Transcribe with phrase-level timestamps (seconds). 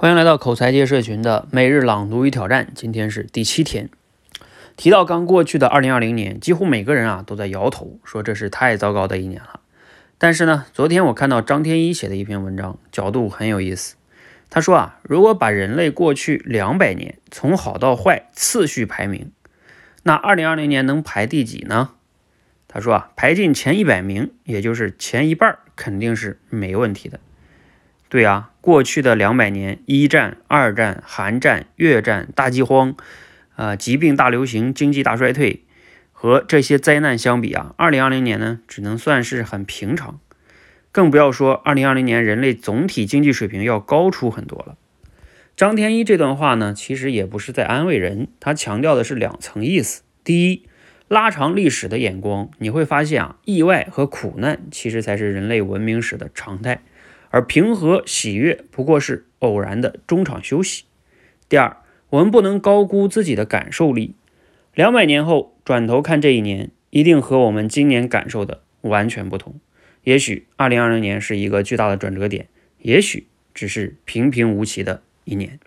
[0.00, 3.90] 欢迎来到口才界社群的每日朗读与挑战，今天是第七天。
[4.74, 9.60] 提到刚过去的二零二零年，几乎每个人啊都在摇头，说这是太糟糕的一年了。
[10.16, 13.96] 但是呢，昨天我看到张天一写的一篇文章，角度很有意思。
[14.48, 19.30] 他说啊，如果把人类过去两百年从好到坏次序排名，
[20.04, 21.90] 那二零二零年能排第几呢？
[22.66, 27.20] 他说啊，排进前一百名，也就是前一半，肯定是没问题的。
[28.10, 32.96] 对啊，过去的两百年，一战、二战、韩战、越战、大饥荒，
[33.54, 35.62] 呃，疾病大流行、经济大衰退，
[36.10, 40.18] 和这些灾难相比啊，二零二零年呢，只能算是很平常。
[40.90, 44.76] 更不要说二零二零年人类总体经济水平要高出很多了。
[45.56, 50.02] 张天一这段话呢，其实也不是在安慰人，他强调的是两层意思。
[50.24, 50.66] 第一，
[51.06, 56.82] 拉长历史的眼光，你会发现啊，意外和苦难其实才是人类文明史的常态。
[57.30, 60.84] 而平和喜悦不过是偶然的中场休息。
[61.48, 61.78] 第二，
[62.10, 64.14] 我们不能高估自己的感受力。
[64.74, 69.58] 两百年后转头看这一年，一定和我们今年感受的完全不同。
[70.04, 75.58] 也许二零二零年是一个巨大的转折点，也许只是平平无奇的一年。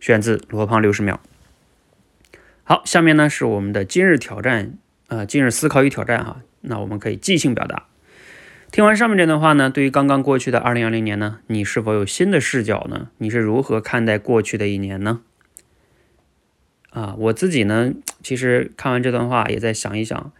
[0.00, 1.20] 选自罗胖六十秒。
[2.62, 4.74] 好，下面呢是我们的今日挑战，
[5.08, 6.42] 呃，今日思考与挑战哈。
[6.60, 7.86] 那我们可以即兴表达。
[8.70, 13.08] 听完上面这段话呢，对于刚刚过去的二零二零年呢，你是否有新的视角呢？
[13.16, 15.22] 你是如何看待过去的一年呢？
[16.90, 20.32] 啊，我自己呢，其实看完这段话也在想一想，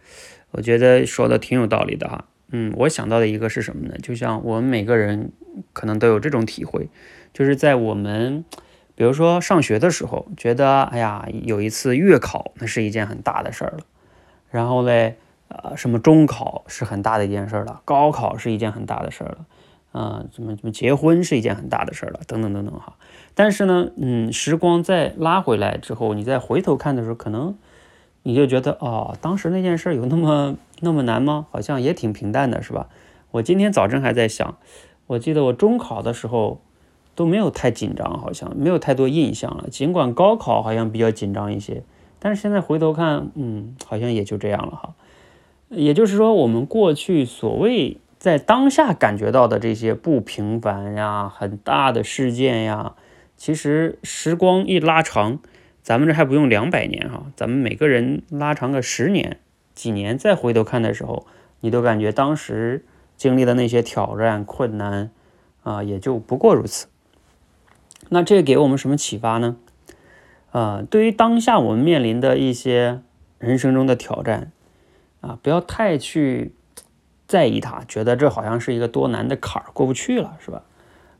[0.51, 2.25] 我觉得说的挺有道理的哈。
[2.51, 3.95] 嗯，我想到的一个是什么呢？
[4.01, 5.31] 就像我们每个人
[5.73, 6.87] 可能都有这种体会，
[7.33, 8.45] 就是在我们
[8.93, 13.79] 比如说上学的时候，觉得哎呀，有一次月考那是一件很大的事儿了，
[14.51, 15.17] 然后嘞。
[15.49, 19.45] 呃，什么中考是很大的一件事了，高考是一件很大的事了，
[19.91, 22.93] 啊，怎么怎么结婚是一件很大的事了，等等等等哈。
[23.33, 27.55] 但是呢，嗯，时光再拉回来之后，你再回头看的时候，可能
[28.21, 31.47] 你就觉得，哦，当时那件事有那么那么难吗？
[31.51, 32.87] 好像也挺平淡的，是吧？
[33.31, 34.57] 我今天早晨还在想，
[35.07, 36.61] 我记得我中考的时候
[37.15, 39.67] 都没有太紧张，好像没有太多印象了。
[39.71, 41.81] 尽管高考好像比较紧张一些，
[42.19, 44.93] 但是现在回头看，嗯，好像也就这样了哈。
[45.69, 52.95] 也就是说，我们过去所谓在当下感觉到的这些不平凡呀、很大的事件呀，
[53.37, 55.39] 其实时光一拉长，
[55.83, 59.37] 咱们这还不用两百年哈，咱们每个人拉长个十年、
[59.75, 61.27] 几年再回头看的时候，
[61.59, 62.83] 你都感觉当时
[63.15, 65.11] 经历的那些挑战、困难
[65.61, 66.87] 啊，也就不过如此。
[68.09, 69.57] 那这给我们什么启发呢？
[70.51, 73.01] 啊，对于当下我们面临的一些
[73.37, 74.51] 人生中的挑战。
[75.21, 76.53] 啊，不要太去
[77.27, 80.63] 在意它，觉得这好像是一个多难的坎儿过不去了，是吧？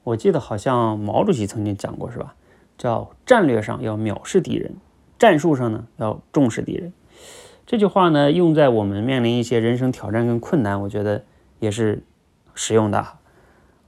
[0.03, 2.33] 我记得好像毛主席曾经讲过，是吧？
[2.77, 4.77] 叫战略上要藐视敌人，
[5.17, 6.93] 战术上呢要重视敌人。
[7.65, 11.25] 这句话呢用在我们面临一些人生挑战跟困难，我觉得
[11.59, 12.01] 也是
[12.55, 13.05] 实用的。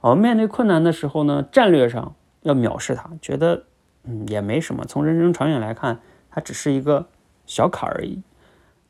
[0.02, 3.64] 我们面对困难的时候呢，战略上要藐视它，觉得
[4.04, 4.84] 嗯也没什么。
[4.84, 7.08] 从人生长远来看，它只是一个
[7.46, 8.20] 小坎而已。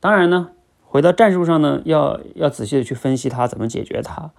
[0.01, 0.49] 当然呢。
[0.93, 4.29] 回到战术上呢，要要仔细的去分析它怎么解决它，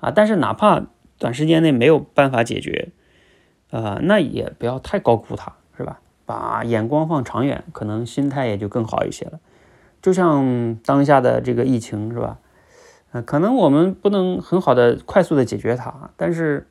[0.00, 0.82] 啊，但是哪怕
[1.18, 2.90] 短时间内没有办法解决，
[3.70, 6.00] 呃，那也不要太高估它，是吧？
[6.26, 9.40] 把眼光放长远，可能心态也就更好一些了。
[10.02, 12.38] 就像当下的这个疫情，是吧？
[13.12, 16.66] 呃，可能我们不能很好的快速的解决它，但是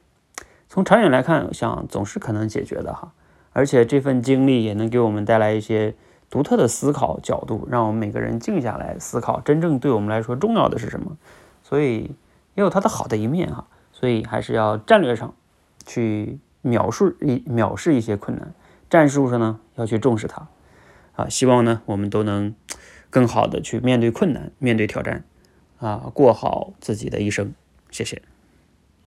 [0.69, 3.11] 从长远来看，想总是可能解决的哈。
[3.51, 5.95] 而且这份经历也能给我们带来一些。
[6.33, 11.15] 独特的思考角度，让我们每个人静下来思考，真正对我们来说重要的是什么？
[11.61, 12.15] 所以
[12.55, 13.67] 也有它的好的一面哈。
[13.91, 15.35] 所以还是要战略上
[15.85, 18.51] 去藐视一藐视一些困难，
[18.89, 20.47] 战术上呢要去重视它。
[21.15, 22.55] 啊，希望呢我们都能
[23.11, 25.23] 更好的去面对困难，面对挑战，
[25.77, 27.53] 啊，过好自己的一生。
[27.91, 28.32] 谢谢。